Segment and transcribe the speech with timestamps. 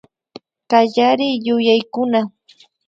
[0.69, 2.19] Kallariyuyaykuna